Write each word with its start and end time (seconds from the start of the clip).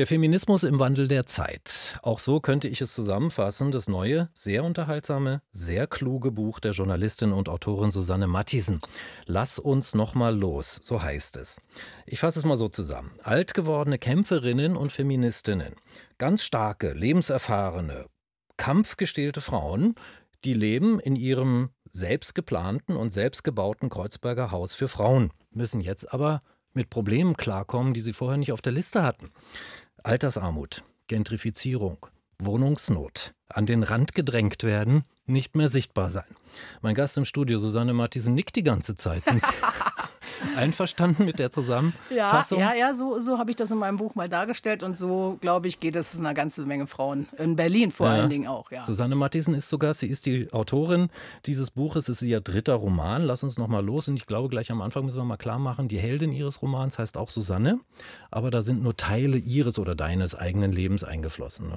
Der 0.00 0.06
Feminismus 0.06 0.62
im 0.62 0.78
Wandel 0.78 1.08
der 1.08 1.26
Zeit. 1.26 1.98
Auch 2.00 2.20
so 2.20 2.40
könnte 2.40 2.68
ich 2.68 2.80
es 2.80 2.94
zusammenfassen. 2.94 3.70
Das 3.70 3.86
neue, 3.86 4.30
sehr 4.32 4.64
unterhaltsame, 4.64 5.42
sehr 5.52 5.86
kluge 5.86 6.30
Buch 6.30 6.58
der 6.58 6.72
Journalistin 6.72 7.32
und 7.32 7.50
Autorin 7.50 7.90
Susanne 7.90 8.26
Mattisen. 8.26 8.80
Lass 9.26 9.58
uns 9.58 9.94
noch 9.94 10.14
mal 10.14 10.34
los, 10.34 10.78
so 10.80 11.02
heißt 11.02 11.36
es. 11.36 11.58
Ich 12.06 12.18
fasse 12.18 12.38
es 12.38 12.46
mal 12.46 12.56
so 12.56 12.70
zusammen. 12.70 13.12
Alt 13.22 13.52
gewordene 13.52 13.98
Kämpferinnen 13.98 14.74
und 14.74 14.90
Feministinnen, 14.90 15.74
ganz 16.16 16.44
starke, 16.44 16.94
lebenserfahrene, 16.94 18.06
kampfgestählte 18.56 19.42
Frauen, 19.42 19.96
die 20.44 20.54
leben 20.54 20.98
in 20.98 21.14
ihrem 21.14 21.72
selbst 21.90 22.34
geplanten 22.34 22.96
und 22.96 23.12
selbst 23.12 23.44
gebauten 23.44 23.90
Kreuzberger 23.90 24.50
Haus 24.50 24.72
für 24.72 24.88
Frauen, 24.88 25.30
müssen 25.50 25.82
jetzt 25.82 26.10
aber 26.10 26.40
mit 26.72 26.90
Problemen 26.90 27.36
klarkommen, 27.36 27.94
die 27.94 28.00
sie 28.00 28.12
vorher 28.12 28.38
nicht 28.38 28.52
auf 28.52 28.62
der 28.62 28.72
Liste 28.72 29.02
hatten. 29.02 29.30
Altersarmut, 30.02 30.82
Gentrifizierung, 31.06 32.06
Wohnungsnot, 32.38 33.34
an 33.48 33.66
den 33.66 33.82
Rand 33.82 34.14
gedrängt 34.14 34.62
werden, 34.62 35.04
nicht 35.26 35.56
mehr 35.56 35.68
sichtbar 35.68 36.10
sein. 36.10 36.36
Mein 36.82 36.94
Gast 36.94 37.16
im 37.18 37.24
Studio, 37.24 37.58
Susanne 37.58 37.92
Martisen, 37.92 38.34
nickt 38.34 38.56
die 38.56 38.62
ganze 38.62 38.96
Zeit. 38.96 39.24
Sind 39.24 39.44
Sie 39.44 39.52
einverstanden 40.56 41.24
mit 41.24 41.38
der 41.38 41.50
Zusammenfassung? 41.50 42.58
Ja, 42.58 42.72
ja, 42.72 42.88
ja 42.88 42.94
so, 42.94 43.18
so 43.18 43.38
habe 43.38 43.50
ich 43.50 43.56
das 43.56 43.70
in 43.70 43.78
meinem 43.78 43.96
Buch 43.96 44.14
mal 44.14 44.28
dargestellt 44.28 44.82
und 44.82 44.96
so, 44.96 45.38
glaube 45.40 45.68
ich, 45.68 45.80
geht 45.80 45.96
es 45.96 46.18
einer 46.18 46.34
ganzen 46.34 46.66
Menge 46.66 46.86
Frauen 46.86 47.28
in 47.38 47.56
Berlin 47.56 47.90
vor 47.90 48.08
ja. 48.08 48.14
allen 48.14 48.30
Dingen 48.30 48.46
auch. 48.46 48.70
Ja. 48.70 48.82
Susanne 48.82 49.14
Matthiesen 49.14 49.54
ist 49.54 49.68
sogar, 49.68 49.94
sie 49.94 50.08
ist 50.08 50.26
die 50.26 50.52
Autorin 50.52 51.08
dieses 51.46 51.70
Buches, 51.70 52.08
es 52.08 52.22
ist 52.22 52.28
ihr 52.28 52.40
dritter 52.40 52.74
Roman. 52.74 53.22
Lass 53.22 53.42
uns 53.42 53.58
noch 53.58 53.68
mal 53.68 53.84
los 53.84 54.08
und 54.08 54.16
ich 54.16 54.26
glaube, 54.26 54.48
gleich 54.48 54.70
am 54.70 54.80
Anfang 54.82 55.04
müssen 55.04 55.18
wir 55.18 55.24
mal 55.24 55.36
klar 55.36 55.58
machen, 55.58 55.88
die 55.88 55.98
Heldin 55.98 56.32
ihres 56.32 56.62
Romans 56.62 56.98
heißt 56.98 57.16
auch 57.16 57.30
Susanne, 57.30 57.80
aber 58.30 58.50
da 58.50 58.62
sind 58.62 58.82
nur 58.82 58.96
Teile 58.96 59.36
ihres 59.36 59.78
oder 59.78 59.94
deines 59.94 60.34
eigenen 60.34 60.72
Lebens 60.72 61.04
eingeflossen. 61.04 61.68
Ne? 61.68 61.76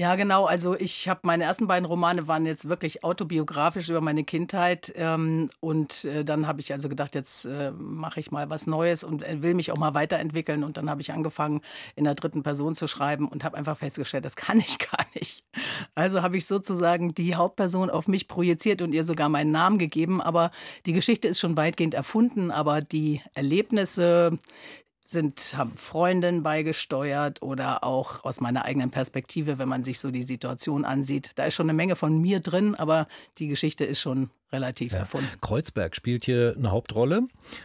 Ja, 0.00 0.14
genau. 0.14 0.44
Also 0.44 0.76
ich 0.78 1.08
habe 1.08 1.20
meine 1.24 1.42
ersten 1.42 1.66
beiden 1.66 1.84
Romane 1.84 2.28
waren 2.28 2.46
jetzt 2.46 2.68
wirklich 2.68 3.02
autobiografisch 3.02 3.88
über 3.88 4.00
meine 4.00 4.22
Kindheit 4.22 4.92
ähm, 4.94 5.50
und 5.58 6.04
äh, 6.04 6.24
dann 6.24 6.46
habe 6.46 6.60
ich 6.60 6.72
also 6.72 6.88
gedacht, 6.88 7.16
jetzt 7.16 7.44
äh, 7.46 7.72
mache 7.72 8.20
ich 8.20 8.30
mal 8.30 8.48
was 8.48 8.68
Neues 8.68 9.02
und 9.02 9.24
äh, 9.24 9.42
will 9.42 9.54
mich 9.54 9.72
auch 9.72 9.76
mal 9.76 9.94
weiterentwickeln 9.94 10.62
und 10.62 10.76
dann 10.76 10.88
habe 10.88 11.00
ich 11.00 11.12
angefangen 11.12 11.62
in 11.96 12.04
der 12.04 12.14
dritten 12.14 12.44
Person 12.44 12.76
zu 12.76 12.86
schreiben 12.86 13.26
und 13.26 13.42
habe 13.42 13.56
einfach 13.56 13.76
festgestellt, 13.76 14.24
das 14.24 14.36
kann 14.36 14.60
ich 14.60 14.78
gar 14.90 15.04
nicht. 15.16 15.42
Also 15.96 16.22
habe 16.22 16.36
ich 16.36 16.46
sozusagen 16.46 17.12
die 17.12 17.34
Hauptperson 17.34 17.90
auf 17.90 18.06
mich 18.06 18.28
projiziert 18.28 18.82
und 18.82 18.92
ihr 18.92 19.02
sogar 19.02 19.28
meinen 19.28 19.50
Namen 19.50 19.78
gegeben, 19.78 20.22
aber 20.22 20.52
die 20.86 20.92
Geschichte 20.92 21.26
ist 21.26 21.40
schon 21.40 21.56
weitgehend 21.56 21.94
erfunden, 21.94 22.52
aber 22.52 22.82
die 22.82 23.20
Erlebnisse, 23.34 24.38
sind, 25.10 25.54
haben 25.56 25.76
Freundinnen 25.76 26.42
beigesteuert 26.42 27.42
oder 27.42 27.82
auch 27.82 28.24
aus 28.24 28.40
meiner 28.40 28.64
eigenen 28.64 28.90
Perspektive, 28.90 29.58
wenn 29.58 29.68
man 29.68 29.82
sich 29.82 30.00
so 30.00 30.10
die 30.10 30.22
Situation 30.22 30.84
ansieht. 30.84 31.32
Da 31.36 31.44
ist 31.44 31.54
schon 31.54 31.66
eine 31.66 31.76
Menge 31.76 31.96
von 31.96 32.20
mir 32.20 32.40
drin, 32.40 32.74
aber 32.74 33.08
die 33.38 33.48
Geschichte 33.48 33.84
ist 33.84 34.00
schon 34.00 34.30
relativ 34.52 34.92
ja. 34.92 34.98
erfunden. 34.98 35.28
Kreuzberg 35.40 35.94
spielt 35.94 36.24
hier 36.24 36.54
eine 36.56 36.70
Hauptrolle. 36.70 37.22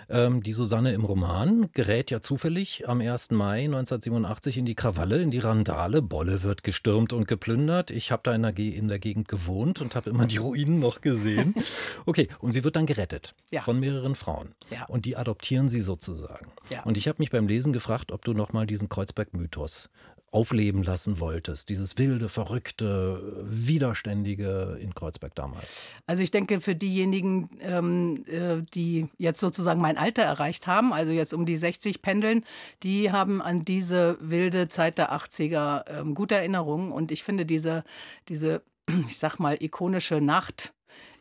Ähm, 0.09 0.43
die 0.43 0.53
Susanne 0.53 0.93
im 0.93 1.05
Roman 1.05 1.69
gerät 1.73 2.11
ja 2.11 2.21
zufällig 2.21 2.87
am 2.87 3.01
1. 3.01 3.31
Mai 3.31 3.65
1987 3.65 4.57
in 4.57 4.65
die 4.65 4.75
Krawalle, 4.75 5.21
in 5.21 5.31
die 5.31 5.39
Randale. 5.39 6.01
Bolle 6.01 6.43
wird 6.43 6.63
gestürmt 6.63 7.13
und 7.13 7.27
geplündert. 7.27 7.91
Ich 7.91 8.11
habe 8.11 8.21
da 8.23 8.35
in 8.35 8.41
der, 8.41 8.57
in 8.57 8.87
der, 8.87 8.99
Gegend 8.99 9.27
gewohnt 9.27 9.81
und 9.81 9.95
habe 9.95 10.09
immer 10.09 10.25
die 10.25 10.37
Ruinen 10.37 10.79
noch 10.79 11.01
gesehen. 11.01 11.55
Okay, 12.05 12.27
und 12.39 12.51
sie 12.51 12.63
wird 12.63 12.75
dann 12.75 12.85
gerettet 12.85 13.33
ja. 13.51 13.61
von 13.61 13.79
mehreren 13.79 14.15
Frauen. 14.15 14.55
Ja. 14.69 14.85
Und 14.85 15.05
die 15.05 15.15
adoptieren 15.15 15.69
sie 15.69 15.79
sozusagen. 15.79 16.51
Und 16.85 16.97
ich 16.97 17.07
habe 17.07 17.17
mich 17.19 17.31
beim 17.31 17.47
Lesen 17.47 17.71
gefragt, 17.71 18.11
ob 18.11 18.25
du 18.25 18.33
noch 18.33 18.51
mal 18.51 18.67
diesen 18.67 18.89
Kreuzberg-Mythos 18.89 19.89
aufleben 20.33 20.83
lassen 20.83 21.19
wolltest, 21.19 21.69
dieses 21.69 21.97
wilde, 21.97 22.27
verrückte, 22.27 23.43
widerständige 23.43 24.77
in 24.81 24.95
Kreuzberg 24.95 25.35
damals? 25.35 25.87
Also 26.07 26.23
ich 26.23 26.31
denke, 26.31 26.59
für 26.59 26.75
diejenigen, 26.75 27.49
ähm, 27.61 28.25
äh, 28.27 28.63
die 28.73 29.07
jetzt 29.17 29.39
sozusagen 29.39 29.79
mein 29.79 29.97
Alter 29.97 30.23
erreicht 30.23 30.65
haben, 30.65 30.91
also 30.91 31.11
jetzt 31.11 31.33
um 31.33 31.45
die 31.45 31.55
60 31.57 32.01
pendeln, 32.01 32.43
die 32.81 33.11
haben 33.11 33.41
an 33.41 33.63
diese 33.63 34.17
wilde 34.19 34.67
Zeit 34.67 34.97
der 34.97 35.13
80er 35.13 35.87
ähm, 35.87 36.15
gute 36.15 36.35
Erinnerungen. 36.35 36.91
Und 36.91 37.11
ich 37.11 37.23
finde 37.23 37.45
diese, 37.45 37.83
diese, 38.27 38.63
ich 39.07 39.17
sag 39.17 39.37
mal, 39.37 39.57
ikonische 39.61 40.19
Nacht, 40.19 40.73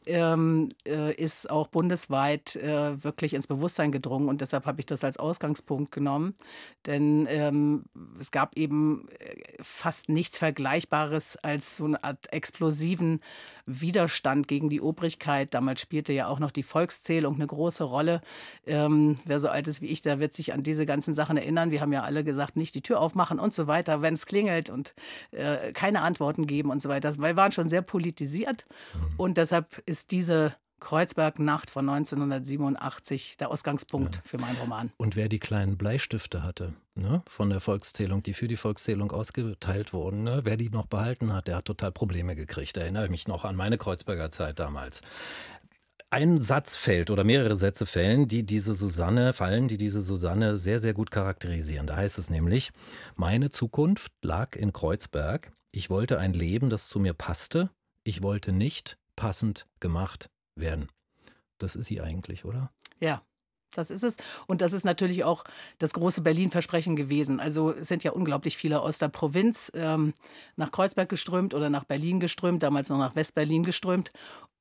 ähm, 0.07 0.71
äh, 0.87 1.15
ist 1.15 1.51
auch 1.51 1.69
bundesweit 1.69 2.57
äh, 2.57 3.03
wirklich 3.03 3.35
ins 3.35 3.47
Bewusstsein 3.47 3.93
gedrungen 3.93 4.29
und 4.29 4.41
deshalb 4.41 4.67
habe 4.67 4.81
ich 4.81 4.87
das 4.87 5.05
als 5.05 5.17
Ausgangspunkt 5.17 5.93
genommen. 5.93 6.35
Denn 6.87 7.27
ähm, 7.31 7.85
es 8.19 8.31
gab 8.31 8.57
eben 8.57 9.09
äh, 9.19 9.63
fast 9.63 10.09
nichts 10.09 10.39
Vergleichbares 10.39 11.37
als 11.37 11.77
so 11.77 11.85
eine 11.85 12.03
Art 12.03 12.33
explosiven 12.33 13.21
Widerstand 13.67 14.49
gegen 14.49 14.69
die 14.69 14.81
Obrigkeit. 14.81 15.55
Damals 15.55 15.81
spielte 15.81 16.13
ja 16.13 16.27
auch 16.27 16.39
noch 16.39 16.51
die 16.51 16.63
Volkszählung 16.63 17.37
eine 17.37 17.47
große 17.47 17.85
Rolle. 17.85 18.21
Ähm, 18.67 19.19
wer 19.25 19.41
so 19.41 19.49
alt 19.49 19.69
ist 19.69 19.81
wie 19.81 19.87
ich, 19.87 20.03
der 20.03 20.19
wird 20.21 20.35
sich 20.35 20.53
an 20.53 20.63
diese 20.63 20.87
ganzen 20.87 21.15
Sachen 21.15 21.37
erinnern. 21.37 21.71
Wir 21.71 21.81
haben 21.81 21.93
ja 21.93 22.03
alle 22.03 22.25
gesagt, 22.25 22.57
nicht 22.57 22.75
die 22.75 22.83
Tür 22.83 23.01
aufmachen 23.01 23.39
und 23.39 23.55
so 23.55 23.67
weiter, 23.67 24.03
wenn 24.03 24.15
es 24.15 24.27
klingelt 24.27 24.71
und 24.71 24.95
äh, 25.31 25.73
keine 25.73 26.03
Antworten 26.03 26.47
geben 26.47 26.71
und 26.71 26.83
so 26.83 26.89
weiter. 26.89 27.13
Wir 27.19 27.37
waren 27.37 27.53
schon 27.53 27.69
sehr 27.69 27.83
politisiert 27.83 28.67
mhm. 28.95 29.15
und 29.17 29.37
deshalb 29.37 29.83
ist 29.87 30.11
diese 30.11 30.55
Kreuzberg-Nacht 30.81 31.71
von 31.71 31.89
1987 31.89 33.37
der 33.39 33.51
Ausgangspunkt 33.51 34.17
ja. 34.17 34.23
für 34.25 34.39
meinen 34.39 34.57
Roman. 34.57 34.93
Und 34.97 35.15
wer 35.15 35.29
die 35.29 35.39
kleinen 35.39 35.77
Bleistifte 35.77 36.43
hatte 36.43 36.75
ne, 36.95 37.23
von 37.27 37.51
der 37.51 37.61
Volkszählung, 37.61 38.23
die 38.23 38.35
für 38.35 38.49
die 38.49 38.57
Volkszählung 38.57 39.13
ausgeteilt 39.13 39.93
wurden, 39.93 40.25
ne, 40.25 40.41
wer 40.45 40.57
die 40.57 40.71
noch 40.71 40.87
behalten 40.87 41.33
hat, 41.33 41.49
der 41.49 41.57
hat 41.57 41.65
total 41.65 41.93
Probleme 41.93 42.35
gekriegt. 42.37 42.77
Erinnere 42.77 43.09
mich 43.09 43.29
noch 43.29 43.45
an 43.45 43.57
meine 43.57 43.79
Kreuzberger 43.79 44.31
Zeit 44.31 44.59
damals. 44.59 45.01
Ein 46.11 46.43
Satz 46.43 46.77
fällt 46.77 47.09
oder 47.11 47.25
mehrere 47.25 47.57
Sätze 47.57 47.87
fällen, 47.87 48.29
die 48.29 48.45
diese 48.45 48.75
Susanne 48.75 49.33
fallen, 49.33 49.69
die 49.69 49.79
diese 49.79 50.03
Susanne 50.03 50.59
sehr, 50.59 50.79
sehr 50.79 50.93
gut 50.93 51.11
charakterisieren. 51.11 51.87
Da 51.87 51.97
heißt 51.97 52.19
es 52.19 52.29
nämlich: 52.29 52.71
Meine 53.17 53.49
Zukunft 53.49 54.13
lag 54.21 54.55
in 54.55 54.75
Kreuzberg. 54.75 55.53
Ich 55.71 55.89
wollte 55.89 56.19
ein 56.19 56.35
Leben, 56.35 56.69
das 56.69 56.89
zu 56.89 57.01
mir 57.01 57.15
passte. 57.15 57.71
Ich 58.05 58.21
wollte 58.21 58.53
nicht 58.53 58.99
passend 59.17 59.67
gemacht 59.81 60.29
werden. 60.55 60.89
Das 61.57 61.77
ist 61.77 61.87
sie 61.87 62.03
eigentlich, 62.03 62.45
oder? 62.45 62.71
Ja, 63.01 63.23
das 63.79 63.91
ist 63.91 64.03
es. 64.05 64.17
Und 64.47 64.61
das 64.61 64.73
ist 64.73 64.85
natürlich 64.85 65.25
auch 65.25 65.45
das 65.79 65.93
große 65.93 66.21
Berlin-Versprechen 66.21 66.97
gewesen. 66.97 67.41
Also 67.41 67.73
es 67.73 67.89
sind 67.89 68.05
ja 68.05 68.13
unglaublich 68.13 68.57
viele 68.57 68.81
aus 68.81 68.99
der 68.99 69.09
Provinz 69.09 69.71
ähm, 69.75 70.15
nach 70.57 70.71
Kreuzberg 70.71 71.09
geströmt 71.09 71.55
oder 71.55 71.71
nach 71.71 71.85
Berlin 71.85 72.21
geströmt, 72.21 72.63
damals 72.63 72.89
noch 72.89 72.99
nach 72.99 73.17
West-Berlin 73.17 73.65
geströmt 73.65 74.11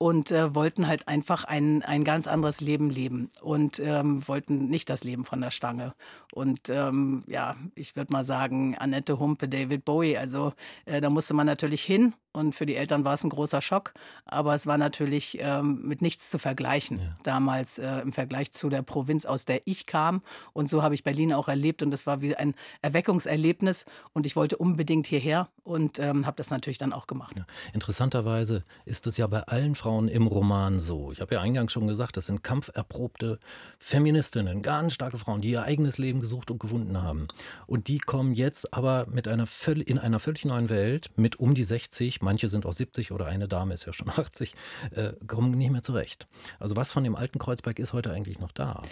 und 0.01 0.31
äh, 0.31 0.55
wollten 0.55 0.87
halt 0.87 1.07
einfach 1.07 1.43
ein, 1.43 1.83
ein 1.83 2.03
ganz 2.03 2.25
anderes 2.25 2.59
Leben 2.59 2.89
leben 2.89 3.29
und 3.39 3.79
ähm, 3.79 4.27
wollten 4.27 4.67
nicht 4.67 4.89
das 4.89 5.03
Leben 5.03 5.25
von 5.25 5.41
der 5.41 5.51
Stange. 5.51 5.93
Und 6.33 6.69
ähm, 6.69 7.23
ja, 7.27 7.55
ich 7.75 7.95
würde 7.95 8.11
mal 8.11 8.23
sagen, 8.23 8.75
Annette 8.75 9.19
Humpe, 9.19 9.47
David 9.47 9.85
Bowie, 9.85 10.17
also 10.17 10.53
äh, 10.85 11.01
da 11.01 11.11
musste 11.11 11.35
man 11.35 11.45
natürlich 11.45 11.83
hin 11.83 12.15
und 12.33 12.55
für 12.55 12.65
die 12.65 12.75
Eltern 12.75 13.03
war 13.03 13.13
es 13.13 13.23
ein 13.23 13.29
großer 13.29 13.61
Schock, 13.61 13.93
aber 14.25 14.55
es 14.55 14.65
war 14.65 14.77
natürlich 14.77 15.37
ähm, 15.41 15.81
mit 15.83 16.01
nichts 16.01 16.29
zu 16.29 16.37
vergleichen 16.37 16.99
ja. 16.99 17.15
damals 17.23 17.77
äh, 17.77 17.99
im 17.99 18.13
Vergleich 18.13 18.51
zu 18.51 18.69
der 18.69 18.81
Provinz, 18.81 19.25
aus 19.25 19.45
der 19.45 19.61
ich 19.65 19.85
kam. 19.85 20.21
Und 20.53 20.69
so 20.69 20.81
habe 20.81 20.95
ich 20.95 21.03
Berlin 21.03 21.33
auch 21.33 21.47
erlebt 21.47 21.83
und 21.83 21.91
das 21.91 22.07
war 22.07 22.21
wie 22.21 22.35
ein 22.35 22.55
Erweckungserlebnis 22.81 23.85
und 24.13 24.25
ich 24.25 24.35
wollte 24.35 24.57
unbedingt 24.57 25.07
hierher 25.07 25.49
und 25.63 25.99
ähm, 25.99 26.25
habe 26.25 26.37
das 26.37 26.49
natürlich 26.49 26.77
dann 26.77 26.93
auch 26.93 27.07
gemacht. 27.07 27.35
Ja. 27.37 27.45
Interessanterweise 27.73 28.63
ist 28.85 29.07
es 29.07 29.17
ja 29.17 29.27
bei 29.27 29.41
allen 29.43 29.75
Frauen 29.75 30.07
im 30.07 30.27
Roman 30.27 30.79
so. 30.79 31.11
Ich 31.11 31.21
habe 31.21 31.35
ja 31.35 31.41
eingangs 31.41 31.71
schon 31.71 31.87
gesagt, 31.87 32.17
das 32.17 32.27
sind 32.27 32.43
kampferprobte 32.43 33.39
Feministinnen, 33.77 34.61
ganz 34.61 34.93
starke 34.93 35.17
Frauen, 35.17 35.41
die 35.41 35.51
ihr 35.51 35.63
eigenes 35.63 35.97
Leben 35.97 36.21
gesucht 36.21 36.49
und 36.49 36.59
gefunden 36.59 37.01
haben. 37.01 37.27
Und 37.67 37.87
die 37.87 37.99
kommen 37.99 38.33
jetzt 38.33 38.73
aber 38.73 39.05
mit 39.07 39.27
einer 39.27 39.47
in 39.67 39.99
einer 39.99 40.19
völlig 40.19 40.45
neuen 40.45 40.69
Welt 40.69 41.09
mit 41.15 41.39
um 41.39 41.53
die 41.53 41.63
60 41.63 42.20
manche 42.21 42.47
sind 42.47 42.65
auch 42.65 42.73
70 42.73 43.11
oder 43.11 43.25
eine 43.25 43.47
Dame 43.47 43.73
ist 43.73 43.85
ja 43.85 43.93
schon 43.93 44.09
80, 44.15 44.55
äh, 44.91 45.13
kommen 45.27 45.51
nicht 45.51 45.71
mehr 45.71 45.81
zurecht. 45.81 46.27
Also 46.59 46.75
was 46.75 46.91
von 46.91 47.03
dem 47.03 47.15
alten 47.15 47.39
Kreuzberg 47.39 47.79
ist 47.79 47.93
heute 47.93 48.11
eigentlich 48.11 48.39
noch 48.39 48.51
da? 48.51 48.83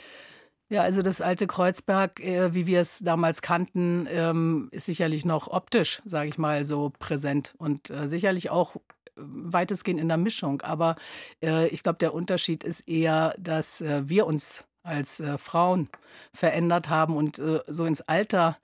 Ja, 0.72 0.84
also 0.84 1.02
das 1.02 1.20
alte 1.20 1.48
Kreuzberg, 1.48 2.20
äh, 2.20 2.54
wie 2.54 2.68
wir 2.68 2.80
es 2.82 3.00
damals 3.00 3.42
kannten, 3.42 4.08
ähm, 4.12 4.70
ist 4.72 4.86
sicherlich 4.86 5.26
noch 5.26 5.48
optisch, 5.48 6.02
sage 6.06 6.30
ich 6.30 6.38
mal, 6.38 6.64
so 6.64 6.92
präsent 7.00 7.56
und 7.58 7.90
äh, 7.90 8.08
sicherlich 8.08 8.52
auch 8.52 8.76
äh, 8.76 8.80
weitestgehend 9.16 10.00
in 10.00 10.08
der 10.10 10.18
Mischung. 10.18 10.62
Aber 10.62 10.96
äh, 11.42 11.68
ich 11.70 11.82
glaube, 11.82 11.98
der 11.98 12.14
Unterschied 12.14 12.64
ist 12.64 12.88
eher, 12.88 13.34
dass 13.40 13.82
äh, 13.82 14.08
wir 14.08 14.28
uns 14.28 14.66
als 14.84 15.20
äh, 15.20 15.38
Frauen 15.38 15.90
verändert 16.34 16.90
haben 16.90 17.16
und 17.16 17.40
äh, 17.40 17.62
so 17.68 17.86
ins 17.86 18.02
Alter 18.02 18.58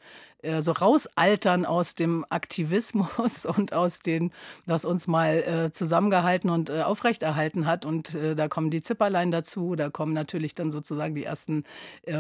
äh, 0.46 0.62
so 0.62 0.72
rausaltern 0.72 1.66
aus 1.66 1.96
dem 1.96 2.26
Aktivismus 2.30 3.46
und 3.58 3.74
aus 3.74 4.00
dem, 4.00 4.32
was 4.66 4.86
uns 4.86 5.08
mal 5.08 5.38
äh, 5.38 5.72
zusammengehalten 5.72 6.50
und 6.50 6.70
äh, 6.70 6.84
aufrechterhalten 6.84 7.66
hat. 7.66 7.86
Und 7.86 8.16
äh, 8.16 8.36
da 8.36 8.48
kommen 8.48 8.70
die 8.70 8.82
Zipperlein 8.82 9.32
dazu, 9.32 9.76
da 9.76 9.90
kommen 9.90 10.14
natürlich 10.14 10.56
dann 10.56 10.72
sozusagen 10.72 11.16
die 11.16 11.24
ersten 11.24 11.64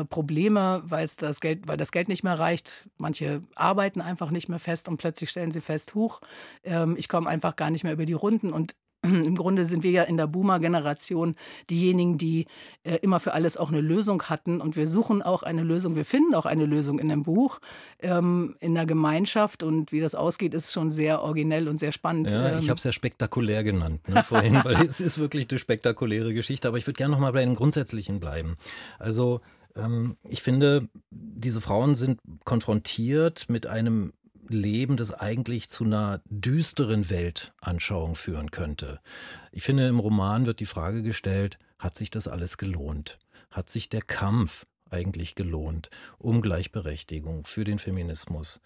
Probleme, 0.09 0.81
weil 0.85 1.07
das 1.17 1.39
Geld, 1.39 1.67
weil 1.67 1.77
das 1.77 1.91
Geld 1.91 2.07
nicht 2.07 2.23
mehr 2.23 2.39
reicht. 2.39 2.87
Manche 2.97 3.41
arbeiten 3.55 4.01
einfach 4.01 4.31
nicht 4.31 4.49
mehr 4.49 4.59
fest 4.59 4.89
und 4.89 4.97
plötzlich 4.97 5.29
stellen 5.29 5.51
sie 5.51 5.61
fest, 5.61 5.93
huch, 5.93 6.21
ähm, 6.63 6.95
ich 6.97 7.07
komme 7.07 7.29
einfach 7.29 7.55
gar 7.55 7.69
nicht 7.69 7.83
mehr 7.83 7.93
über 7.93 8.05
die 8.05 8.13
Runden. 8.13 8.51
Und 8.51 8.75
im 9.05 9.35
Grunde 9.35 9.65
sind 9.65 9.83
wir 9.83 9.91
ja 9.91 10.03
in 10.03 10.17
der 10.17 10.27
Boomer-Generation 10.27 11.35
diejenigen, 11.69 12.17
die 12.17 12.47
äh, 12.83 12.97
immer 13.01 13.19
für 13.19 13.33
alles 13.33 13.57
auch 13.57 13.69
eine 13.69 13.81
Lösung 13.81 14.23
hatten. 14.23 14.61
Und 14.61 14.75
wir 14.75 14.87
suchen 14.87 15.21
auch 15.21 15.43
eine 15.43 15.63
Lösung. 15.63 15.95
Wir 15.95 16.05
finden 16.05 16.35
auch 16.35 16.45
eine 16.45 16.65
Lösung 16.65 16.99
in 16.99 17.09
dem 17.09 17.23
Buch, 17.23 17.59
ähm, 17.99 18.55
in 18.59 18.75
der 18.75 18.85
Gemeinschaft. 18.85 19.63
Und 19.63 19.91
wie 19.91 19.99
das 19.99 20.15
ausgeht, 20.15 20.53
ist 20.53 20.71
schon 20.71 20.91
sehr 20.91 21.21
originell 21.21 21.67
und 21.67 21.77
sehr 21.77 21.91
spannend. 21.91 22.31
Ja, 22.31 22.49
ähm, 22.49 22.59
ich 22.59 22.69
habe 22.69 22.77
es 22.77 22.83
ja 22.83 22.91
spektakulär 22.91 23.63
genannt 23.63 24.07
ne, 24.07 24.23
vorhin, 24.23 24.61
weil 24.63 24.75
es 24.89 24.99
ist 24.99 25.17
wirklich 25.19 25.47
eine 25.49 25.59
spektakuläre 25.59 26.33
Geschichte. 26.33 26.67
Aber 26.67 26.77
ich 26.77 26.87
würde 26.87 26.97
gerne 26.97 27.13
noch 27.13 27.19
mal 27.19 27.33
bei 27.33 27.43
den 27.43 27.55
Grundsätzlichen 27.55 28.19
bleiben. 28.19 28.57
Also 28.99 29.41
ähm, 29.75 30.17
ich 30.27 30.41
finde, 30.41 30.87
diese 31.09 31.61
Frauen 31.61 31.95
sind 31.95 32.19
konfrontiert 32.43 33.45
mit 33.49 33.67
einem 33.67 34.13
Leben, 34.47 34.97
das 34.97 35.13
eigentlich 35.13 35.69
zu 35.69 35.83
einer 35.83 36.21
düsteren 36.25 37.09
Weltanschauung 37.09 38.15
führen 38.15 38.51
könnte. 38.51 38.99
Ich 39.51 39.63
finde, 39.63 39.87
im 39.87 39.99
Roman 39.99 40.45
wird 40.45 40.59
die 40.59 40.65
Frage 40.65 41.01
gestellt, 41.01 41.57
hat 41.79 41.97
sich 41.97 42.09
das 42.09 42.27
alles 42.27 42.57
gelohnt? 42.57 43.17
Hat 43.51 43.69
sich 43.69 43.89
der 43.89 44.01
Kampf 44.01 44.65
eigentlich 44.91 45.35
gelohnt 45.35 45.89
um 46.17 46.41
Gleichberechtigung 46.41 47.45
für 47.45 47.63
den 47.63 47.79
Feminismus? 47.79 48.61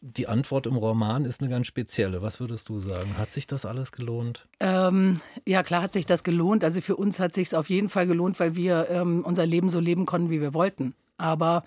Die 0.00 0.26
Antwort 0.26 0.66
im 0.66 0.76
Roman 0.76 1.24
ist 1.24 1.40
eine 1.40 1.50
ganz 1.50 1.66
spezielle. 1.66 2.22
Was 2.22 2.40
würdest 2.40 2.68
du 2.68 2.78
sagen? 2.78 3.16
Hat 3.18 3.32
sich 3.32 3.46
das 3.46 3.64
alles 3.64 3.92
gelohnt? 3.92 4.48
Ähm, 4.60 5.20
ja, 5.46 5.62
klar 5.62 5.82
hat 5.82 5.92
sich 5.92 6.06
das 6.06 6.24
gelohnt. 6.24 6.64
Also 6.64 6.80
für 6.80 6.96
uns 6.96 7.18
hat 7.20 7.34
sich 7.34 7.48
es 7.48 7.54
auf 7.54 7.70
jeden 7.70 7.88
Fall 7.88 8.06
gelohnt, 8.06 8.40
weil 8.40 8.56
wir 8.56 8.88
ähm, 8.90 9.24
unser 9.24 9.46
Leben 9.46 9.70
so 9.70 9.80
leben 9.80 10.06
konnten, 10.06 10.30
wie 10.30 10.40
wir 10.40 10.54
wollten. 10.54 10.94
Aber 11.16 11.64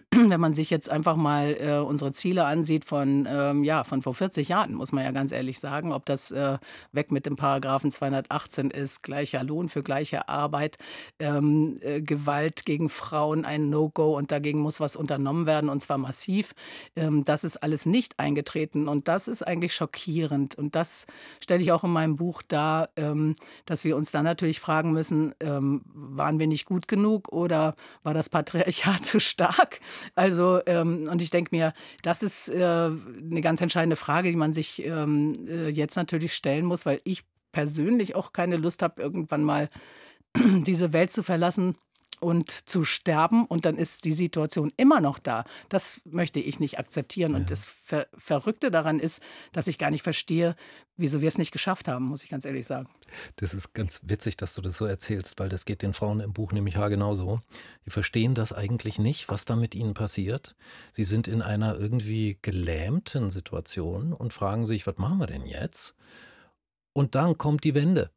wenn 0.14 0.40
man 0.40 0.54
sich 0.54 0.70
jetzt 0.70 0.88
einfach 0.88 1.16
mal 1.16 1.56
äh, 1.58 1.78
unsere 1.78 2.12
Ziele 2.12 2.44
ansieht 2.44 2.84
von, 2.84 3.26
ähm, 3.30 3.64
ja, 3.64 3.84
von 3.84 4.02
vor 4.02 4.14
40 4.14 4.48
Jahren, 4.48 4.74
muss 4.74 4.92
man 4.92 5.04
ja 5.04 5.10
ganz 5.10 5.32
ehrlich 5.32 5.58
sagen, 5.58 5.92
ob 5.92 6.06
das 6.06 6.30
äh, 6.30 6.58
weg 6.92 7.10
mit 7.10 7.26
dem 7.26 7.36
Paragraphen 7.36 7.90
218 7.90 8.70
ist, 8.70 9.02
gleicher 9.02 9.42
Lohn 9.42 9.68
für 9.68 9.82
gleiche 9.82 10.28
Arbeit, 10.28 10.78
ähm, 11.18 11.78
äh, 11.80 12.00
Gewalt 12.00 12.64
gegen 12.64 12.88
Frauen 12.88 13.44
ein 13.44 13.70
No-Go 13.70 14.16
und 14.16 14.32
dagegen 14.32 14.60
muss 14.60 14.80
was 14.80 14.96
unternommen 14.96 15.46
werden 15.46 15.68
und 15.68 15.80
zwar 15.82 15.98
massiv. 15.98 16.54
Ähm, 16.96 17.24
das 17.24 17.44
ist 17.44 17.56
alles 17.58 17.86
nicht 17.86 18.18
eingetreten 18.18 18.88
und 18.88 19.08
das 19.08 19.28
ist 19.28 19.42
eigentlich 19.42 19.74
schockierend 19.74 20.54
und 20.54 20.74
das 20.76 21.06
stelle 21.42 21.62
ich 21.62 21.72
auch 21.72 21.84
in 21.84 21.90
meinem 21.90 22.16
Buch 22.16 22.42
dar, 22.42 22.90
ähm, 22.96 23.34
dass 23.66 23.84
wir 23.84 23.96
uns 23.96 24.10
dann 24.10 24.24
natürlich 24.24 24.60
fragen 24.60 24.92
müssen, 24.92 25.34
ähm, 25.40 25.82
waren 25.94 26.38
wir 26.38 26.46
nicht 26.46 26.66
gut 26.66 26.88
genug 26.88 27.28
oder 27.32 27.74
war 28.02 28.14
das 28.14 28.28
Patriarchat 28.28 29.04
zu 29.04 29.20
stark? 29.20 29.80
Also, 30.14 30.60
ähm, 30.66 31.04
und 31.10 31.22
ich 31.22 31.30
denke 31.30 31.54
mir, 31.54 31.72
das 32.02 32.22
ist 32.22 32.48
äh, 32.48 32.56
eine 32.56 33.40
ganz 33.40 33.60
entscheidende 33.60 33.96
Frage, 33.96 34.30
die 34.30 34.36
man 34.36 34.52
sich 34.52 34.84
ähm, 34.84 35.32
äh, 35.48 35.68
jetzt 35.68 35.96
natürlich 35.96 36.34
stellen 36.34 36.64
muss, 36.64 36.86
weil 36.86 37.00
ich 37.04 37.24
persönlich 37.52 38.14
auch 38.14 38.32
keine 38.32 38.56
Lust 38.56 38.82
habe, 38.82 39.02
irgendwann 39.02 39.44
mal 39.44 39.68
diese 40.36 40.92
Welt 40.92 41.10
zu 41.10 41.22
verlassen 41.22 41.76
und 42.22 42.50
zu 42.50 42.84
sterben 42.84 43.46
und 43.46 43.64
dann 43.64 43.76
ist 43.76 44.04
die 44.04 44.12
Situation 44.12 44.72
immer 44.76 45.00
noch 45.00 45.18
da. 45.18 45.44
Das 45.68 46.00
möchte 46.04 46.40
ich 46.40 46.60
nicht 46.60 46.78
akzeptieren. 46.78 47.32
Ja. 47.32 47.38
Und 47.38 47.50
das 47.50 47.66
Ver 47.66 48.06
Verrückte 48.16 48.70
daran 48.70 49.00
ist, 49.00 49.20
dass 49.52 49.66
ich 49.66 49.78
gar 49.78 49.90
nicht 49.90 50.02
verstehe, 50.02 50.54
wieso 50.96 51.20
wir 51.20 51.28
es 51.28 51.38
nicht 51.38 51.52
geschafft 51.52 51.88
haben, 51.88 52.04
muss 52.04 52.22
ich 52.22 52.30
ganz 52.30 52.44
ehrlich 52.44 52.66
sagen. 52.66 52.88
Das 53.36 53.54
ist 53.54 53.74
ganz 53.74 54.00
witzig, 54.04 54.36
dass 54.36 54.54
du 54.54 54.62
das 54.62 54.76
so 54.76 54.84
erzählst, 54.84 55.38
weil 55.38 55.48
das 55.48 55.64
geht 55.64 55.82
den 55.82 55.94
Frauen 55.94 56.20
im 56.20 56.32
Buch 56.32 56.52
nämlich 56.52 56.74
genauso. 56.74 57.40
Die 57.86 57.90
verstehen 57.90 58.34
das 58.34 58.52
eigentlich 58.52 58.98
nicht, 58.98 59.28
was 59.28 59.44
da 59.44 59.56
mit 59.56 59.74
ihnen 59.74 59.94
passiert. 59.94 60.54
Sie 60.92 61.04
sind 61.04 61.28
in 61.28 61.42
einer 61.42 61.78
irgendwie 61.78 62.38
gelähmten 62.42 63.30
Situation 63.30 64.12
und 64.12 64.32
fragen 64.32 64.66
sich, 64.66 64.86
was 64.86 64.98
machen 64.98 65.18
wir 65.18 65.26
denn 65.26 65.46
jetzt? 65.46 65.94
Und 66.92 67.14
dann 67.14 67.38
kommt 67.38 67.64
die 67.64 67.74
Wende. 67.74 68.10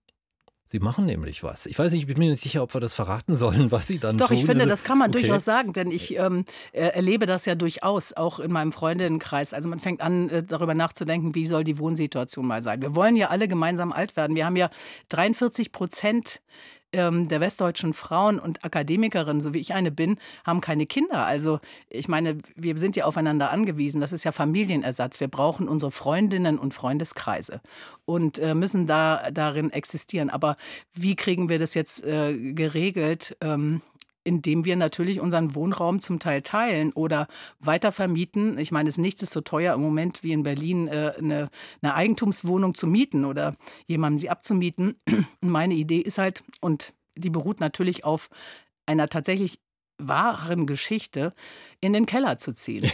Sie 0.67 0.79
machen 0.79 1.05
nämlich 1.05 1.43
was. 1.43 1.67
Ich 1.67 1.77
weiß 1.77 1.91
nicht, 1.91 2.01
ich 2.01 2.07
bin 2.07 2.17
mir 2.17 2.31
nicht 2.31 2.41
sicher, 2.41 2.63
ob 2.63 2.73
wir 2.73 2.81
das 2.81 2.95
verraten 2.95 3.35
sollen, 3.35 3.71
was 3.71 3.85
Sie 3.85 3.99
dann 3.99 4.17
Doch, 4.17 4.27
tun. 4.27 4.35
Doch, 4.35 4.41
ich 4.41 4.47
finde, 4.47 4.65
das 4.65 4.83
kann 4.83 4.97
man 4.97 5.11
okay. 5.11 5.21
durchaus 5.21 5.45
sagen, 5.45 5.73
denn 5.73 5.91
ich 5.91 6.17
ähm, 6.17 6.43
äh, 6.71 6.87
erlebe 6.87 7.27
das 7.27 7.45
ja 7.45 7.53
durchaus 7.53 8.13
auch 8.13 8.39
in 8.39 8.51
meinem 8.51 8.71
Freundinnenkreis. 8.71 9.53
Also 9.53 9.69
man 9.69 9.77
fängt 9.77 10.01
an, 10.01 10.27
äh, 10.29 10.43
darüber 10.43 10.73
nachzudenken, 10.73 11.35
wie 11.35 11.45
soll 11.45 11.63
die 11.63 11.77
Wohnsituation 11.77 12.47
mal 12.47 12.63
sein. 12.63 12.81
Wir 12.81 12.95
wollen 12.95 13.15
ja 13.15 13.29
alle 13.29 13.47
gemeinsam 13.47 13.91
alt 13.91 14.17
werden. 14.17 14.35
Wir 14.35 14.47
haben 14.47 14.55
ja 14.55 14.71
43 15.09 15.71
Prozent 15.71 16.41
ähm, 16.95 17.27
der 17.27 17.41
westdeutschen 17.41 17.93
Frauen 17.93 18.39
und 18.39 18.63
Akademikerinnen, 18.63 19.41
so 19.41 19.53
wie 19.53 19.59
ich 19.59 19.73
eine 19.73 19.91
bin, 19.91 20.17
haben 20.45 20.61
keine 20.61 20.85
Kinder. 20.85 21.25
Also 21.25 21.59
ich 21.89 22.07
meine, 22.07 22.37
wir 22.55 22.77
sind 22.77 22.95
ja 22.95 23.05
aufeinander 23.05 23.51
angewiesen. 23.51 24.01
Das 24.01 24.13
ist 24.13 24.23
ja 24.23 24.31
Familienersatz. 24.31 25.19
Wir 25.19 25.27
brauchen 25.27 25.67
unsere 25.67 25.91
Freundinnen 25.91 26.57
und 26.57 26.73
Freundeskreise 26.73 27.61
und 28.05 28.39
äh, 28.39 28.55
müssen 28.55 28.87
da 28.87 29.29
darin 29.31 29.71
existieren. 29.71 30.29
Aber 30.29 30.57
wie 30.93 31.15
kriegen 31.15 31.49
wir 31.49 31.59
das 31.59 31.73
jetzt 31.73 32.03
äh, 32.03 32.53
geregelt? 32.53 33.35
Ähm, 33.41 33.81
indem 34.25 34.65
wir 34.65 34.75
natürlich 34.75 35.21
unseren 35.21 35.55
Wohnraum 35.55 36.01
zum 36.01 36.19
Teil 36.19 36.41
teilen 36.41 36.91
oder 36.91 37.27
weiter 37.59 37.93
vermieten. 37.93 38.57
Ich 38.57 38.71
meine, 38.71 38.89
es 38.89 38.95
ist 38.95 39.01
nichts 39.01 39.29
so 39.31 39.39
teuer 39.39 39.75
im 39.75 39.81
Moment 39.81 40.23
wie 40.23 40.33
in 40.33 40.43
Berlin 40.43 40.87
äh, 40.87 41.13
eine, 41.17 41.49
eine, 41.81 41.95
Eigentumswohnung 41.95 42.75
zu 42.75 42.87
mieten 42.87 43.23
oder 43.23 43.55
jemandem 43.87 44.19
sie 44.19 44.29
abzumieten. 44.29 44.99
Meine 45.41 45.75
Idee 45.75 45.99
ist 45.99 46.17
halt, 46.17 46.43
und 46.59 46.93
die 47.15 47.29
beruht 47.29 47.59
natürlich 47.59 48.03
auf 48.03 48.29
einer 48.85 49.07
tatsächlich 49.07 49.59
wahren 49.97 50.67
Geschichte, 50.67 51.33
in 51.79 51.93
den 51.93 52.05
Keller 52.05 52.37
zu 52.37 52.53
ziehen. 52.53 52.91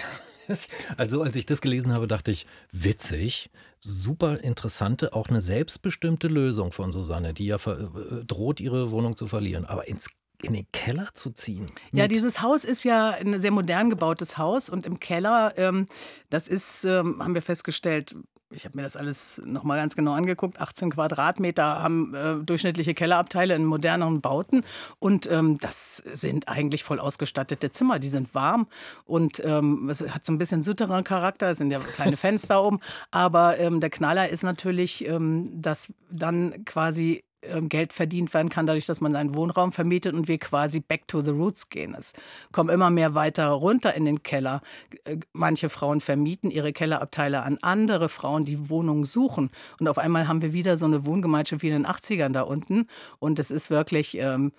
Also 0.97 1.21
als 1.21 1.37
ich 1.37 1.45
das 1.45 1.61
gelesen 1.61 1.93
habe, 1.93 2.07
dachte 2.07 2.29
ich, 2.29 2.45
witzig, 2.73 3.51
super 3.79 4.39
interessante, 4.41 5.13
auch 5.13 5.29
eine 5.29 5.39
selbstbestimmte 5.39 6.27
Lösung 6.27 6.73
von 6.73 6.91
Susanne, 6.91 7.33
die 7.33 7.45
ja 7.45 7.55
äh, 7.55 8.25
droht, 8.25 8.59
ihre 8.59 8.91
Wohnung 8.91 9.15
zu 9.15 9.27
verlieren. 9.27 9.65
Aber 9.65 9.87
ins 9.87 10.09
in 10.43 10.53
den 10.53 10.65
Keller 10.71 11.09
zu 11.13 11.31
ziehen. 11.31 11.67
Ja, 11.91 12.07
dieses 12.07 12.41
Haus 12.41 12.65
ist 12.65 12.83
ja 12.83 13.09
ein 13.11 13.39
sehr 13.39 13.51
modern 13.51 13.89
gebautes 13.89 14.38
Haus 14.38 14.69
und 14.69 14.85
im 14.85 14.99
Keller, 14.99 15.53
ähm, 15.57 15.88
das 16.29 16.47
ist, 16.47 16.83
ähm, 16.85 17.21
haben 17.23 17.35
wir 17.35 17.41
festgestellt, 17.41 18.15
ich 18.53 18.65
habe 18.65 18.77
mir 18.77 18.83
das 18.83 18.97
alles 18.97 19.41
nochmal 19.45 19.79
ganz 19.79 19.95
genau 19.95 20.13
angeguckt, 20.13 20.59
18 20.59 20.91
Quadratmeter 20.91 21.81
haben 21.81 22.13
äh, 22.13 22.35
durchschnittliche 22.35 22.93
Kellerabteile 22.93 23.55
in 23.55 23.65
moderneren 23.65 24.21
Bauten 24.21 24.63
und 24.99 25.29
ähm, 25.31 25.57
das 25.59 26.03
sind 26.13 26.47
eigentlich 26.47 26.83
voll 26.83 26.99
ausgestattete 26.99 27.71
Zimmer, 27.71 27.99
die 27.99 28.09
sind 28.09 28.33
warm 28.35 28.67
und 29.05 29.41
ähm, 29.45 29.89
es 29.89 30.01
hat 30.01 30.25
so 30.25 30.33
ein 30.33 30.38
bisschen 30.38 30.61
sütterer 30.61 31.03
Charakter, 31.03 31.51
es 31.51 31.57
sind 31.57 31.71
ja 31.71 31.79
kleine 31.79 32.17
Fenster 32.21 32.63
oben, 32.63 32.79
aber 33.09 33.57
ähm, 33.59 33.79
der 33.79 33.89
Knaller 33.89 34.29
ist 34.29 34.43
natürlich, 34.43 35.05
ähm, 35.07 35.62
dass 35.62 35.91
dann 36.12 36.65
quasi 36.65 37.24
Geld 37.62 37.93
verdient 37.93 38.33
werden 38.33 38.50
kann, 38.50 38.67
dadurch, 38.67 38.86
dass 38.86 39.01
man 39.01 39.13
seinen 39.13 39.33
Wohnraum 39.33 39.71
vermietet 39.71 40.13
und 40.13 40.27
wir 40.27 40.38
quasi 40.38 40.79
back 40.79 41.07
to 41.07 41.21
the 41.21 41.31
roots 41.31 41.69
gehen. 41.69 41.95
Es 41.98 42.13
kommen 42.51 42.69
immer 42.69 42.89
mehr 42.89 43.15
weiter 43.15 43.48
runter 43.48 43.93
in 43.93 44.05
den 44.05 44.24
Keller. 44.24 44.62
Äh, 45.03 45.17
manche 45.33 45.69
Frauen 45.69 46.01
vermieten 46.01 46.51
ihre 46.51 46.74
Kellerabteile 46.74 47.43
an 47.43 47.57
andere 47.62 48.10
Frauen, 48.10 48.45
die 48.45 48.69
Wohnungen 48.69 49.05
suchen. 49.05 49.50
Und 49.79 49.88
auf 49.88 49.98
einmal 49.98 50.27
haben 50.27 50.41
wir 50.41 50.53
wieder 50.53 50.77
so 50.77 50.86
eine 50.86 51.05
Wohngemeinschaft 51.05 51.63
wie 51.63 51.69
in 51.69 51.83
den 51.83 51.88
80ern 51.88 52.31
da 52.31 52.41
unten. 52.41 52.88
Und 53.19 53.39
es 53.39 53.51
ist 53.51 53.69
wirklich 53.69 54.17
ähm, 54.17 54.51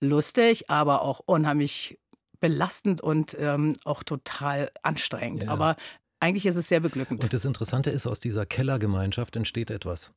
lustig, 0.00 0.70
aber 0.70 1.02
auch 1.02 1.20
unheimlich 1.24 1.98
belastend 2.40 3.00
und 3.00 3.36
ähm, 3.40 3.74
auch 3.84 4.02
total 4.02 4.70
anstrengend. 4.82 5.44
Ja. 5.44 5.50
Aber 5.50 5.76
eigentlich 6.20 6.46
ist 6.46 6.56
es 6.56 6.68
sehr 6.68 6.80
beglückend. 6.80 7.22
Und 7.22 7.32
das 7.32 7.44
Interessante 7.44 7.90
ist, 7.90 8.06
aus 8.06 8.20
dieser 8.20 8.46
Kellergemeinschaft 8.46 9.36
entsteht 9.36 9.70
etwas. 9.70 10.12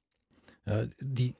Ja, 0.68 0.84
die, 1.00 1.34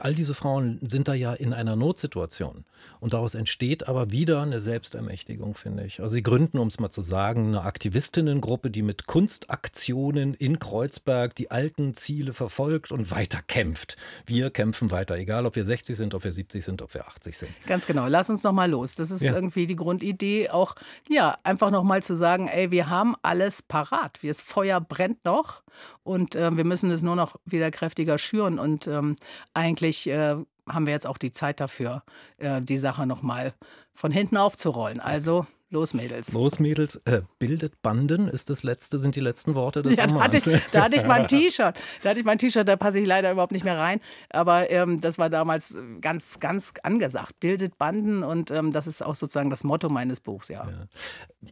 all 0.00 0.14
diese 0.14 0.34
Frauen 0.34 0.80
sind 0.82 1.06
da 1.06 1.14
ja 1.14 1.32
in 1.32 1.52
einer 1.52 1.76
Notsituation. 1.76 2.64
Und 2.98 3.12
daraus 3.12 3.36
entsteht 3.36 3.86
aber 3.86 4.10
wieder 4.10 4.42
eine 4.42 4.58
Selbstermächtigung, 4.58 5.54
finde 5.54 5.84
ich. 5.84 6.00
Also 6.00 6.14
sie 6.14 6.22
gründen, 6.22 6.58
um 6.58 6.66
es 6.66 6.80
mal 6.80 6.90
zu 6.90 7.00
sagen, 7.00 7.46
eine 7.46 7.62
Aktivistinnengruppe, 7.62 8.70
die 8.70 8.82
mit 8.82 9.06
Kunstaktionen 9.06 10.34
in 10.34 10.58
Kreuzberg 10.58 11.36
die 11.36 11.52
alten 11.52 11.94
Ziele 11.94 12.32
verfolgt 12.32 12.90
und 12.90 13.12
weiter 13.12 13.40
kämpft. 13.46 13.96
Wir 14.26 14.50
kämpfen 14.50 14.90
weiter, 14.90 15.16
egal 15.16 15.46
ob 15.46 15.54
wir 15.54 15.64
60 15.64 15.96
sind, 15.96 16.12
ob 16.14 16.24
wir 16.24 16.32
70 16.32 16.64
sind, 16.64 16.82
ob 16.82 16.92
wir 16.92 17.06
80 17.06 17.38
sind. 17.38 17.66
Ganz 17.66 17.86
genau. 17.86 18.08
Lass 18.08 18.30
uns 18.30 18.42
noch 18.42 18.52
mal 18.52 18.68
los. 18.68 18.96
Das 18.96 19.12
ist 19.12 19.22
ja. 19.22 19.32
irgendwie 19.32 19.66
die 19.66 19.76
Grundidee, 19.76 20.50
auch 20.50 20.74
ja 21.08 21.38
einfach 21.44 21.70
noch 21.70 21.84
mal 21.84 22.02
zu 22.02 22.16
sagen, 22.16 22.48
ey, 22.48 22.72
wir 22.72 22.90
haben 22.90 23.14
alles 23.22 23.62
parat. 23.62 24.18
Das 24.24 24.40
Feuer 24.40 24.80
brennt 24.80 25.24
noch 25.24 25.62
und 26.02 26.34
äh, 26.36 26.56
wir 26.56 26.64
müssen 26.64 26.90
es 26.90 27.02
nur 27.02 27.16
noch 27.16 27.36
wieder 27.44 27.70
kräftiger 27.70 28.18
schüren 28.18 28.55
und 28.58 28.86
ähm, 28.86 29.16
eigentlich 29.54 30.06
äh, 30.08 30.36
haben 30.68 30.86
wir 30.86 30.92
jetzt 30.92 31.06
auch 31.06 31.18
die 31.18 31.32
Zeit 31.32 31.60
dafür, 31.60 32.02
äh, 32.38 32.60
die 32.60 32.78
Sache 32.78 33.06
nochmal 33.06 33.54
von 33.94 34.10
hinten 34.10 34.36
aufzurollen. 34.36 35.00
Also 35.00 35.46
Los 35.68 35.94
Mädels. 35.94 36.32
Los 36.32 36.60
Mädels, 36.60 37.00
äh, 37.06 37.22
bildet 37.40 37.82
Banden 37.82 38.28
ist 38.28 38.50
das 38.50 38.62
letzte, 38.62 39.00
sind 39.00 39.16
die 39.16 39.20
letzten 39.20 39.56
Worte 39.56 39.82
des 39.82 39.96
ja, 39.96 40.04
Romans. 40.04 40.32
Da 40.32 40.38
hatte 40.38 40.50
ich, 40.50 40.70
da 40.70 40.84
hatte 40.84 40.96
ich 40.96 41.04
mein 41.04 41.26
T-Shirt. 41.28 41.76
Da 42.04 42.10
hatte 42.10 42.20
ich 42.20 42.24
mein 42.24 42.38
T-Shirt, 42.38 42.68
da 42.68 42.76
passe 42.76 43.00
ich 43.00 43.06
leider 43.06 43.32
überhaupt 43.32 43.50
nicht 43.50 43.64
mehr 43.64 43.76
rein. 43.76 44.00
Aber 44.30 44.70
ähm, 44.70 45.00
das 45.00 45.18
war 45.18 45.28
damals 45.28 45.76
ganz, 46.00 46.38
ganz 46.38 46.72
angesagt. 46.84 47.40
Bildet 47.40 47.78
Banden 47.78 48.22
und 48.22 48.52
ähm, 48.52 48.72
das 48.72 48.86
ist 48.86 49.02
auch 49.02 49.16
sozusagen 49.16 49.50
das 49.50 49.64
Motto 49.64 49.88
meines 49.88 50.20
Buchs, 50.20 50.46
ja. 50.48 50.68
ja. 50.68 50.86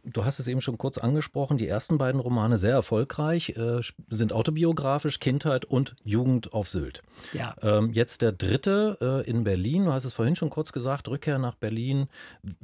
Du 0.05 0.23
hast 0.23 0.39
es 0.39 0.47
eben 0.47 0.61
schon 0.61 0.77
kurz 0.77 0.97
angesprochen. 0.97 1.57
Die 1.57 1.67
ersten 1.67 1.97
beiden 1.97 2.21
Romane 2.21 2.57
sehr 2.57 2.73
erfolgreich, 2.73 3.49
äh, 3.57 3.81
sind 4.09 4.31
autobiografisch, 4.31 5.19
Kindheit 5.19 5.65
und 5.65 5.97
Jugend 6.05 6.53
auf 6.53 6.69
Sylt. 6.69 7.01
Ja. 7.33 7.53
Ähm, 7.61 7.91
jetzt 7.91 8.21
der 8.21 8.31
dritte 8.31 9.23
äh, 9.25 9.29
in 9.29 9.43
Berlin. 9.43 9.85
Du 9.85 9.91
hast 9.91 10.05
es 10.05 10.13
vorhin 10.13 10.37
schon 10.37 10.49
kurz 10.49 10.71
gesagt, 10.71 11.09
Rückkehr 11.09 11.37
nach 11.37 11.55
Berlin. 11.55 12.07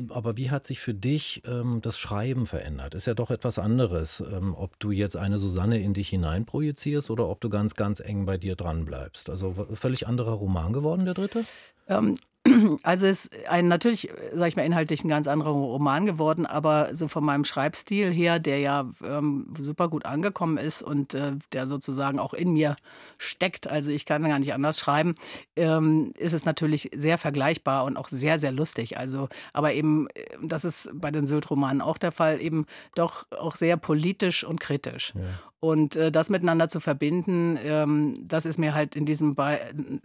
Aber 0.10 0.38
wie 0.38 0.50
hat 0.50 0.66
sich 0.66 0.80
für 0.80 0.94
dich 0.94 1.41
ähm, 1.46 1.80
das 1.82 1.98
Schreiben 1.98 2.46
verändert. 2.46 2.96
Ist 2.96 3.08
ja 3.08 3.14
doch 3.14 3.32
etwas 3.32 3.60
anderes, 3.60 4.20
ähm, 4.20 4.56
ob 4.56 4.80
du 4.80 4.92
jetzt 4.92 5.16
eine 5.16 5.40
Susanne 5.40 5.82
in 5.82 5.94
dich 5.94 6.10
hineinprojizierst 6.10 7.10
oder 7.10 7.28
ob 7.28 7.42
du 7.42 7.50
ganz, 7.50 7.76
ganz 7.76 8.00
eng 8.00 8.26
bei 8.26 8.38
dir 8.38 8.56
dran 8.56 8.86
bleibst. 8.86 9.30
Also 9.30 9.54
völlig 9.74 10.08
anderer 10.08 10.34
Roman 10.34 10.74
geworden, 10.74 11.06
der 11.06 11.14
dritte? 11.14 11.46
Ähm, 11.88 12.18
also 12.84 13.08
ist 13.08 13.30
ein 13.48 13.68
natürlich, 13.68 14.10
sage 14.34 14.50
ich 14.50 14.56
mal, 14.56 14.66
inhaltlich 14.66 15.04
ein 15.04 15.10
ganz 15.10 15.28
anderer 15.28 15.52
Roman 15.52 16.06
geworden, 16.06 16.46
aber 16.46 16.94
so 16.94 17.08
von 17.08 17.24
meinem 17.24 17.46
Schreibstil 17.46 18.12
her, 18.12 18.40
der 18.40 18.60
ja 18.60 18.90
ähm, 19.04 19.48
super 19.60 19.90
gut 19.90 20.06
angekommen 20.06 20.58
ist 20.58 20.82
und 20.82 21.14
äh, 21.14 21.34
der 21.52 21.68
sozusagen 21.68 22.20
auch 22.20 22.34
in 22.34 22.54
mir 22.54 22.76
steckt, 23.18 23.68
also 23.68 23.92
ich 23.92 24.06
kann 24.06 24.24
gar 24.24 24.40
nicht 24.40 24.54
anders 24.54 24.80
schreiben, 24.80 25.16
ähm, 25.56 26.14
ist 26.18 26.34
es 26.34 26.46
natürlich 26.46 26.90
sehr 26.94 27.18
vergleichbar 27.18 27.86
und 27.86 27.98
auch 27.98 28.10
sehr, 28.10 28.40
sehr 28.40 28.52
lustig. 28.52 28.98
Also, 28.98 29.30
aber 29.54 29.74
eben, 29.74 30.08
äh, 30.14 30.26
das 30.42 30.66
ist 30.66 30.90
bei 30.94 31.12
den 31.12 31.26
Sylt-Romanen 31.26 31.82
auch 31.82 31.98
der 31.98 32.12
Fall, 32.12 32.42
eben 32.42 32.66
doch 32.96 33.26
auch 33.32 33.56
sehr 33.56 33.78
politisch 33.78 34.44
und 34.44 34.60
kritisch. 34.60 35.14
Ja. 35.16 35.22
Und 35.64 35.96
äh, 35.96 36.12
das 36.12 36.32
miteinander 36.32 36.70
zu 36.70 36.80
verbinden, 36.80 37.56
ähm, 37.64 38.16
das 38.20 38.48
ist 38.48 38.58
mir 38.58 38.74
halt 38.74 38.96
in 38.96 39.06
diesem, 39.06 39.36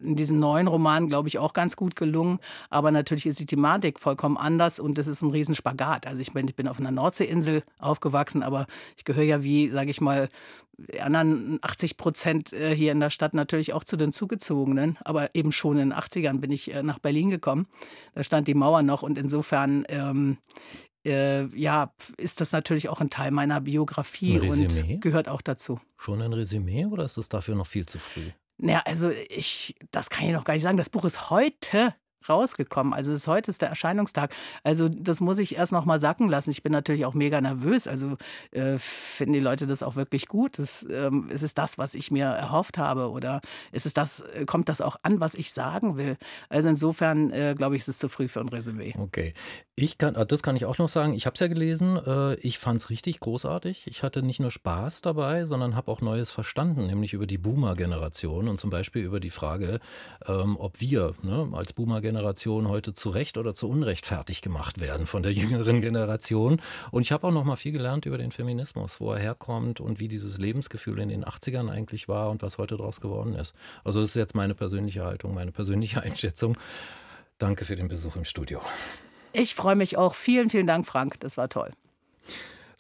in 0.03 0.15
diesem 0.15 0.39
neuen 0.39 0.67
Roman, 0.67 1.09
glaube 1.09 1.29
ich, 1.29 1.39
auch 1.39 1.55
ganz 1.55 1.77
gut 1.77 1.97
gelungen. 1.97 2.41
Aber 2.69 2.91
natürlich 2.91 3.25
ist 3.25 3.41
die 3.41 3.47
Thematik 3.47 3.99
vollkommen 3.99 4.37
anders 4.37 4.79
und 4.79 4.99
es 4.99 5.07
ist 5.07 5.23
ein 5.23 5.31
Riesenspagat. 5.31 6.07
Also 6.07 6.21
ich 6.21 6.35
bin, 6.35 6.47
ich 6.47 6.57
bin 6.57 6.69
auf 6.69 6.79
einer 6.79 6.91
Nordseeinsel 6.91 7.63
aufgewachsen, 7.79 8.43
aber 8.43 8.67
ich 8.99 9.05
gehöre 9.07 9.25
ja 9.25 9.43
wie, 9.43 9.71
sage 9.71 9.91
ich 9.91 10.03
mal, 10.03 10.29
die 10.77 11.01
anderen 11.01 11.59
80 11.63 11.97
Prozent 11.97 12.53
äh, 12.53 12.77
hier 12.77 12.93
in 12.93 13.01
der 13.01 13.09
Stadt 13.09 13.33
natürlich 13.33 13.73
auch 13.73 13.83
zu 13.83 13.97
den 13.97 14.13
Zugezogenen. 14.13 14.99
Aber 15.05 15.35
eben 15.35 15.53
schon 15.53 15.79
in 15.79 15.89
den 15.89 15.99
80ern 15.99 16.39
bin 16.39 16.51
ich 16.51 16.71
äh, 16.75 16.83
nach 16.83 16.99
Berlin 16.99 17.31
gekommen. 17.31 17.67
Da 18.15 18.23
stand 18.23 18.47
die 18.47 18.53
Mauer 18.53 18.83
noch 18.83 19.03
und 19.03 19.17
insofern 19.17 19.87
ähm, 19.89 20.37
äh, 21.07 21.47
ja, 21.57 21.93
ist 22.17 22.41
das 22.41 22.53
natürlich 22.53 22.89
auch 22.89 23.01
ein 23.01 23.11
Teil 23.11 23.31
meiner 23.31 23.61
Biografie 23.61 24.39
und 24.41 25.01
gehört 25.01 25.29
auch 25.29 25.41
dazu. 25.41 25.81
Schon 25.99 26.21
ein 26.21 26.33
Resümee 26.33 26.87
oder 26.87 27.05
ist 27.05 27.17
es 27.17 27.29
dafür 27.29 27.55
noch 27.55 27.67
viel 27.67 27.87
zu 27.87 27.99
früh? 27.99 28.31
Naja, 28.59 28.83
also 28.85 29.11
ich, 29.11 29.75
das 29.91 30.11
kann 30.11 30.27
ich 30.27 30.33
noch 30.33 30.45
gar 30.45 30.55
nicht 30.55 30.63
sagen. 30.63 30.77
Das 30.77 30.91
Buch 30.91 31.05
ist 31.05 31.31
heute 31.31 31.95
rausgekommen. 32.29 32.93
Also 32.93 33.13
ist 33.13 33.27
heute 33.27 33.51
ist 33.51 33.63
der 33.63 33.69
Erscheinungstag. 33.69 34.35
Also 34.63 34.89
das 34.89 35.21
muss 35.21 35.39
ich 35.39 35.57
erst 35.57 35.73
noch 35.73 35.85
mal 35.85 35.99
sacken 35.99 36.29
lassen. 36.29 36.51
Ich 36.51 36.63
bin 36.63 36.73
natürlich 36.73 37.05
auch 37.07 37.15
mega 37.15 37.41
nervös. 37.41 37.87
Also 37.87 38.17
äh, 38.51 38.79
finden 38.79 39.35
die 39.35 39.41
Leute 39.41 39.67
das 39.67 39.83
auch 39.83 39.97
wirklich 39.97 40.29
gut? 40.29 40.59
Das, 40.59 40.87
ähm, 40.91 41.29
ist 41.31 41.43
es 41.43 41.55
das, 41.55 41.79
was 41.79 41.95
ich 41.95 42.11
mir 42.11 42.27
erhofft 42.27 42.79
habe? 42.79 43.11
Oder 43.11 43.41
ist 43.73 43.87
es 43.87 43.95
das, 43.95 44.21
äh, 44.21 44.45
kommt 44.45 44.69
das 44.69 44.81
auch 44.81 44.97
an, 45.03 45.21
was 45.21 45.35
ich 45.35 45.53
sagen 45.53 45.97
will? 45.97 46.17
Also 46.49 46.69
insofern 46.69 47.31
äh, 47.33 47.55
glaube 47.57 47.77
ich, 47.77 47.83
ist 47.83 47.89
es 47.89 47.99
zu 47.99 48.09
früh 48.09 48.29
für 48.29 48.41
ein 48.41 48.49
Resümee. 48.49 48.95
Okay. 48.99 49.35
Ich 49.79 49.99
kann, 49.99 50.15
das 50.27 50.43
kann 50.43 50.57
ich 50.57 50.65
auch 50.65 50.79
noch 50.79 50.89
sagen. 50.89 51.13
Ich 51.13 51.27
habe 51.27 51.35
es 51.35 51.41
ja 51.41 51.49
gelesen. 51.49 51.97
Äh, 51.97 52.35
ich 52.37 52.59
fand 52.59 52.79
es 52.79 52.89
richtig 52.89 53.21
großartig. 53.21 53.87
Ich 53.89 54.03
hatte 54.03 54.23
nicht 54.23 54.41
nur 54.41 54.51
Spaß 54.51 55.03
dabei, 55.03 55.45
sondern 55.45 55.77
habe 55.77 55.91
auch 55.91 56.01
Neues 56.01 56.31
verstanden, 56.31 56.87
nämlich 56.87 57.13
über 57.13 57.27
die 57.27 57.37
Boomer-Generation 57.37 58.49
und 58.49 58.59
zum 58.59 58.71
Beispiel 58.71 59.03
über 59.03 59.21
die 59.21 59.31
Frage, 59.31 59.81
ähm, 60.27 60.57
ob 60.59 60.81
wir 60.81 61.15
ne, 61.23 61.51
als 61.53 61.75
Boomer-Generation 61.75 62.16
Generation 62.17 62.69
heute 62.69 62.95
zu 62.95 63.11
Recht 63.11 63.37
oder 63.37 63.53
zu 63.55 63.69
Unrecht 63.69 64.07
fertig 64.07 64.41
gemacht 64.41 64.81
werden 64.81 65.07
von 65.07 65.23
der 65.23 65.33
jüngeren 65.35 65.83
Generation. 65.83 66.63
Und 66.91 67.03
ich 67.03 67.13
habe 67.13 67.27
auch 67.27 67.31
noch 67.31 67.45
mal 67.45 67.57
viel 67.57 67.73
gelernt 67.73 68.07
über 68.07 68.17
den 68.17 68.33
Feminismus, 68.33 69.01
wo 69.01 69.13
er 69.13 69.19
herkommt 69.19 69.81
und 69.81 70.01
wie 70.01 70.09
dieses 70.09 70.39
Lebensgefühl 70.39 70.99
in 71.01 71.11
den 71.11 71.25
80ern 71.25 71.71
eigentlich 71.71 72.09
war 72.09 72.31
und 72.31 72.43
was 72.43 72.57
heute 72.57 72.79
daraus 72.79 73.01
geworden 73.01 73.35
ist. 73.35 73.55
Also 73.85 74.01
das 74.01 74.11
ist 74.11 74.15
jetzt 74.15 74.35
meine 74.35 74.55
persönliche 74.55 75.05
Haltung, 75.05 75.35
meine 75.35 75.53
persönliche 75.53 76.03
Einschätzung. 76.07 76.57
Danke 77.39 77.67
für 77.67 77.77
den 77.77 77.89
Besuch 77.89 78.17
im 78.17 78.25
Studio. 78.25 78.63
Ich 79.35 79.55
freue 79.55 79.77
mich 79.77 79.99
auch. 79.99 80.15
Vielen, 80.15 80.49
vielen 80.49 80.67
Dank, 80.67 80.87
Frank. 80.87 81.21
Das 81.21 81.37
war 81.37 81.51
toll. 81.51 81.71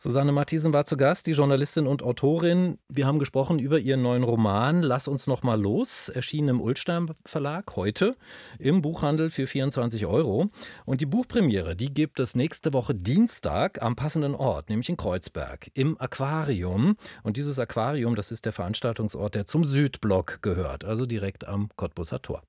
Susanne 0.06 0.30
Matthiesen 0.30 0.72
war 0.72 0.84
zu 0.84 0.96
Gast, 0.96 1.26
die 1.26 1.32
Journalistin 1.32 1.88
und 1.88 2.04
Autorin. 2.04 2.78
Wir 2.88 3.08
haben 3.08 3.18
gesprochen 3.18 3.58
über 3.58 3.80
ihren 3.80 4.02
neuen 4.02 4.22
Roman 4.22 4.82
Lass 4.82 5.08
uns 5.08 5.26
noch 5.26 5.42
mal 5.42 5.60
los, 5.60 6.08
erschienen 6.08 6.50
im 6.50 6.60
Ulstein 6.60 7.10
Verlag 7.24 7.74
heute 7.74 8.14
im 8.60 8.82
Buchhandel 8.82 9.30
für 9.30 9.48
24 9.48 10.06
Euro. 10.06 10.48
Und 10.84 11.00
die 11.00 11.06
Buchpremiere, 11.06 11.74
die 11.74 11.92
gibt 11.92 12.20
es 12.20 12.36
nächste 12.36 12.72
Woche 12.72 12.94
Dienstag 12.94 13.82
am 13.82 13.96
passenden 13.96 14.36
Ort, 14.36 14.70
nämlich 14.70 14.88
in 14.88 14.96
Kreuzberg, 14.96 15.72
im 15.74 16.00
Aquarium. 16.00 16.96
Und 17.24 17.36
dieses 17.36 17.58
Aquarium, 17.58 18.14
das 18.14 18.30
ist 18.30 18.44
der 18.44 18.52
Veranstaltungsort, 18.52 19.34
der 19.34 19.44
zum 19.44 19.64
Südblock 19.64 20.40
gehört, 20.40 20.84
also 20.84 21.04
direkt 21.06 21.48
am 21.48 21.68
Cottbusser 21.74 22.22
Tor. 22.22 22.44